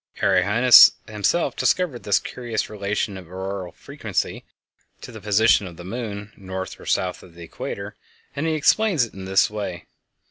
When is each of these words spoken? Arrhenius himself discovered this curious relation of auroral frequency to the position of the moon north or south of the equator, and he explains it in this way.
Arrhenius 0.23 0.93
himself 1.07 1.55
discovered 1.55 2.01
this 2.01 2.17
curious 2.17 2.71
relation 2.71 3.17
of 3.19 3.27
auroral 3.31 3.71
frequency 3.71 4.43
to 4.99 5.11
the 5.11 5.21
position 5.21 5.67
of 5.67 5.77
the 5.77 5.83
moon 5.83 6.33
north 6.35 6.79
or 6.79 6.87
south 6.87 7.21
of 7.21 7.35
the 7.35 7.43
equator, 7.43 7.95
and 8.35 8.47
he 8.47 8.55
explains 8.55 9.05
it 9.05 9.13
in 9.13 9.25
this 9.25 9.47
way. 9.47 9.85